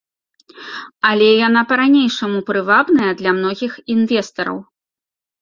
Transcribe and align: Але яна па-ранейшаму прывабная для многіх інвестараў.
Але 1.09 1.27
яна 1.47 1.61
па-ранейшаму 1.71 2.39
прывабная 2.49 3.11
для 3.21 3.31
многіх 3.41 3.71
інвестараў. 3.97 4.57